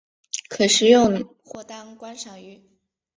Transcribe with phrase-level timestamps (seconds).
[0.49, 2.59] 可食用或当观赏鱼。